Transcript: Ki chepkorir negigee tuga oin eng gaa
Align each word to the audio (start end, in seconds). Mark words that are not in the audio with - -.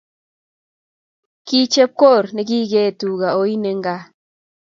Ki 1.47 1.59
chepkorir 1.73 2.27
negigee 2.35 2.89
tuga 2.99 3.29
oin 3.41 3.63
eng 3.71 3.81
gaa 3.85 4.03